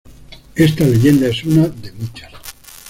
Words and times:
Esta 0.55 0.83
leyenda 0.83 1.27
es 1.27 1.43
una 1.43 1.67
de 1.67 1.91
muchas. 1.91 2.33